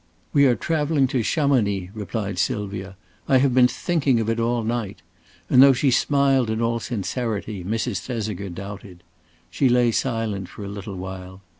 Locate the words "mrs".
7.63-7.99